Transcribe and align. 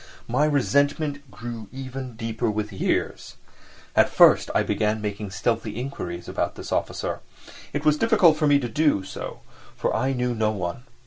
My 0.27 0.45
resentment 0.45 1.29
grew 1.29 1.67
even 1.71 2.15
deeper 2.15 2.49
with 2.49 2.73
years. 2.73 3.35
At 3.95 4.09
first 4.09 4.49
I 4.55 4.63
began 4.63 4.99
making 4.99 5.29
stealthy 5.29 5.75
inquiries 5.79 6.27
about 6.27 6.55
this 6.55 6.71
officer. 6.71 7.19
It 7.71 7.85
was 7.85 7.97
difficult 7.97 8.35
for 8.37 8.47
me 8.47 8.57
to 8.57 8.67
do 8.67 9.03
so, 9.03 9.41
for 9.75 9.95
I 9.95 10.13
knew 10.13 10.33
no 10.33 10.49
one. 10.49 10.85